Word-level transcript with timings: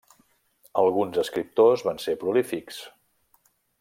Alguns 0.83 1.19
escriptors 1.23 1.85
van 1.89 2.01
ser 2.07 2.17
prolífics. 2.25 2.81